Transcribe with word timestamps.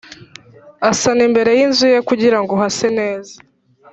asana 0.89 1.21
imbere 1.27 1.49
y’inzu 1.57 1.85
ye 1.93 1.99
kugirango 2.09 2.53
hase 2.61 2.87
neza 2.99 3.33